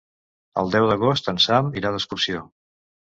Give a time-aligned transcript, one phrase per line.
[0.61, 2.41] El deu d'agost en Sam irà d'excursió.